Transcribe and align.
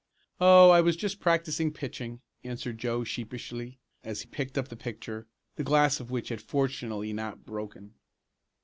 "Oh, 0.39 0.71
I 0.71 0.81
was 0.81 0.95
just 0.95 1.19
practicing 1.19 1.71
pitching," 1.71 2.21
answered 2.43 2.79
Joe 2.79 3.03
sheepishly, 3.03 3.77
as 4.03 4.21
he 4.21 4.27
picked 4.27 4.57
up 4.57 4.69
the 4.69 4.75
picture, 4.75 5.27
the 5.57 5.63
glass 5.63 5.99
of 5.99 6.09
which 6.09 6.29
had 6.29 6.41
fortunately 6.41 7.13
not 7.13 7.45
broken. 7.45 7.93